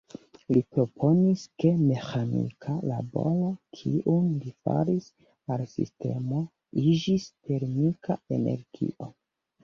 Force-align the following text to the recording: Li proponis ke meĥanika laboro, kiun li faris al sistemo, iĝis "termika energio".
Li 0.55 0.59
proponis 0.75 1.41
ke 1.63 1.71
meĥanika 1.81 2.77
laboro, 2.91 3.49
kiun 3.79 4.31
li 4.45 4.53
faris 4.69 5.09
al 5.57 5.63
sistemo, 5.73 6.41
iĝis 6.85 7.27
"termika 7.51 8.17
energio". 8.39 9.11